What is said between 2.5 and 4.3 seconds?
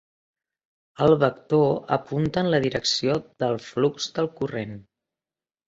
la direcció del flux